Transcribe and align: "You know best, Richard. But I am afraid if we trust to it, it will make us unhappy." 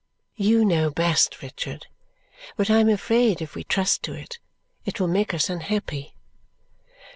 "You 0.35 0.65
know 0.65 0.89
best, 0.89 1.43
Richard. 1.43 1.85
But 2.57 2.71
I 2.71 2.79
am 2.79 2.89
afraid 2.89 3.39
if 3.39 3.53
we 3.53 3.63
trust 3.63 4.01
to 4.01 4.13
it, 4.15 4.39
it 4.83 4.99
will 4.99 5.07
make 5.07 5.31
us 5.31 5.47
unhappy." 5.47 6.15